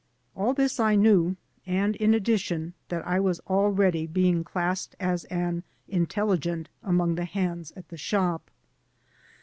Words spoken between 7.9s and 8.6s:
shop.